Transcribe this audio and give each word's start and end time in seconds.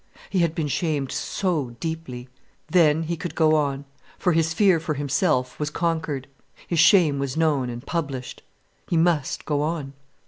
He 0.31 0.39
had 0.39 0.55
been 0.55 0.67
shamed 0.67 1.11
so 1.11 1.75
deeply. 1.79 2.27
Then 2.67 3.03
he 3.03 3.15
could 3.15 3.35
go 3.35 3.53
on, 3.53 3.85
for 4.17 4.33
his 4.33 4.51
fear 4.51 4.79
for 4.79 4.95
himself 4.95 5.59
was 5.59 5.69
conquered. 5.69 6.25
His 6.65 6.79
shame 6.79 7.19
was 7.19 7.37
known 7.37 7.69
and 7.69 7.85
published. 7.85 8.41
He 8.89 8.97
must 8.97 9.45
go 9.45 9.61
on. 9.61 9.93